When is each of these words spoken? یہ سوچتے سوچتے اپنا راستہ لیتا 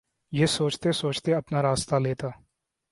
یہ 0.33 0.45
سوچتے 0.57 0.91
سوچتے 0.91 1.33
اپنا 1.35 1.61
راستہ 1.61 1.95
لیتا 1.95 2.27